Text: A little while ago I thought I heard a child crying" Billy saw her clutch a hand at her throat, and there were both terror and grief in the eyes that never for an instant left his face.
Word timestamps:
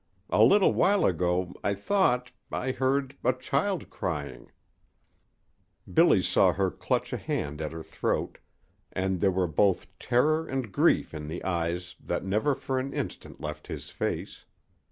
A 0.31 0.41
little 0.41 0.73
while 0.73 1.05
ago 1.05 1.53
I 1.63 1.75
thought 1.75 2.31
I 2.51 2.71
heard 2.71 3.15
a 3.23 3.33
child 3.33 3.91
crying" 3.91 4.51
Billy 5.93 6.23
saw 6.23 6.53
her 6.53 6.71
clutch 6.71 7.13
a 7.13 7.17
hand 7.17 7.61
at 7.61 7.71
her 7.71 7.83
throat, 7.83 8.39
and 8.91 9.21
there 9.21 9.29
were 9.29 9.45
both 9.45 9.85
terror 9.99 10.47
and 10.47 10.71
grief 10.71 11.13
in 11.13 11.27
the 11.27 11.43
eyes 11.43 11.97
that 12.03 12.25
never 12.25 12.55
for 12.55 12.79
an 12.79 12.93
instant 12.95 13.39
left 13.41 13.67
his 13.67 13.91
face. 13.91 14.45